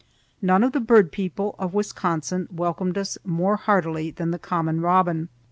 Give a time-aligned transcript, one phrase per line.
[0.41, 5.29] None of the bird people of Wisconsin welcomed us more heartily than the common robin.